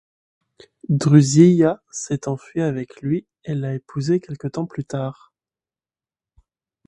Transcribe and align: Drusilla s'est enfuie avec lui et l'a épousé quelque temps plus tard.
Drusilla 0.89 1.83
s'est 1.91 2.27
enfuie 2.27 2.63
avec 2.63 3.03
lui 3.03 3.27
et 3.45 3.53
l'a 3.53 3.75
épousé 3.75 4.19
quelque 4.19 4.47
temps 4.47 4.65
plus 4.65 4.83
tard. 4.83 5.31